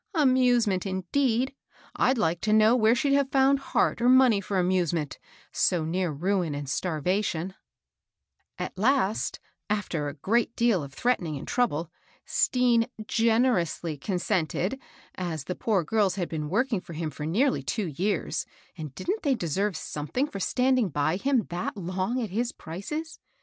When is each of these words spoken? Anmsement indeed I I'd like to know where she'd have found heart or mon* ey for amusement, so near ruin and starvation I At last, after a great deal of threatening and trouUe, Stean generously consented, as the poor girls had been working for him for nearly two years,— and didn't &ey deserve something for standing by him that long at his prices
Anmsement 0.15 0.87
indeed 0.87 1.53
I 1.95 2.09
I'd 2.09 2.17
like 2.17 2.41
to 2.41 2.53
know 2.53 2.75
where 2.75 2.95
she'd 2.95 3.13
have 3.13 3.29
found 3.31 3.59
heart 3.59 4.01
or 4.01 4.09
mon* 4.09 4.33
ey 4.33 4.39
for 4.41 4.57
amusement, 4.57 5.19
so 5.51 5.85
near 5.85 6.09
ruin 6.09 6.55
and 6.55 6.67
starvation 6.67 7.53
I 8.57 8.63
At 8.63 8.79
last, 8.79 9.39
after 9.69 10.07
a 10.07 10.15
great 10.15 10.55
deal 10.55 10.81
of 10.81 10.91
threatening 10.91 11.37
and 11.37 11.47
trouUe, 11.47 11.87
Stean 12.25 12.87
generously 13.05 13.95
consented, 13.95 14.79
as 15.13 15.43
the 15.43 15.53
poor 15.53 15.83
girls 15.83 16.15
had 16.15 16.29
been 16.29 16.49
working 16.49 16.81
for 16.81 16.93
him 16.93 17.11
for 17.11 17.27
nearly 17.27 17.61
two 17.61 17.85
years,— 17.85 18.47
and 18.79 18.95
didn't 18.95 19.23
&ey 19.23 19.35
deserve 19.35 19.77
something 19.77 20.25
for 20.25 20.39
standing 20.39 20.89
by 20.89 21.17
him 21.17 21.45
that 21.51 21.77
long 21.77 22.19
at 22.23 22.31
his 22.31 22.51
prices 22.51 23.19